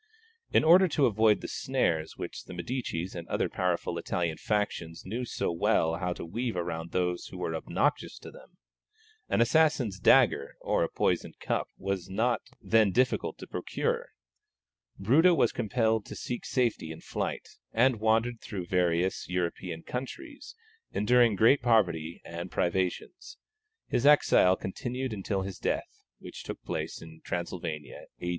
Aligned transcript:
In 0.49 0.63
order 0.63 0.87
to 0.87 1.05
avoid 1.05 1.41
the 1.41 1.47
snares 1.47 2.17
which 2.17 2.45
the 2.45 2.55
Medicis 2.55 3.13
and 3.13 3.27
other 3.27 3.47
powerful 3.47 3.99
Italian 3.99 4.39
factions 4.39 5.03
knew 5.05 5.25
so 5.25 5.51
well 5.51 5.97
how 5.97 6.11
to 6.13 6.25
weave 6.25 6.55
around 6.55 6.89
those 6.89 7.27
who 7.27 7.37
were 7.37 7.53
obnoxious 7.53 8.17
to 8.17 8.31
them 8.31 8.57
an 9.29 9.41
assassin's 9.41 9.99
dagger 9.99 10.55
or 10.59 10.83
a 10.83 10.89
poisoned 10.89 11.37
cup 11.39 11.67
was 11.77 12.09
not 12.09 12.41
then 12.59 12.89
difficult 12.91 13.37
to 13.37 13.45
procure 13.45 14.07
Bruto 14.99 15.35
was 15.37 15.51
compelled 15.51 16.07
to 16.07 16.15
seek 16.15 16.45
safety 16.45 16.91
in 16.91 17.01
flight, 17.01 17.49
and 17.71 17.99
wandered 17.99 18.41
through 18.41 18.65
various 18.65 19.29
European 19.29 19.83
countries, 19.83 20.55
enduring 20.91 21.35
great 21.35 21.61
poverty 21.61 22.23
and 22.25 22.49
privations. 22.49 23.37
His 23.87 24.07
exile 24.07 24.55
continued 24.55 25.13
until 25.13 25.43
his 25.43 25.59
death, 25.59 26.01
which 26.17 26.41
took 26.41 26.59
place 26.63 27.03
in 27.03 27.21
Transylvania, 27.23 28.07
A. 28.19 28.29